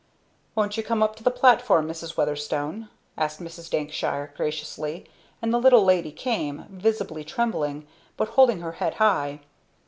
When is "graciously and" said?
4.35-5.53